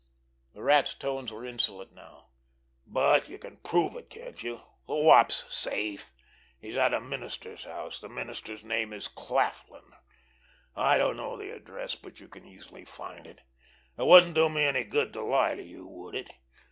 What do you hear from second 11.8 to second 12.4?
but you